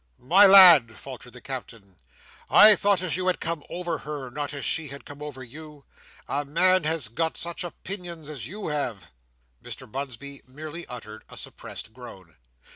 [0.17, 1.97] "My lad," faltered the Captain,
[2.49, 5.85] "I thought as you had come over her; not as she had come over you.
[6.27, 9.11] A man as has got such opinions as you have!"
[9.63, 12.37] Mr Bunsby merely uttered a suppressed groan.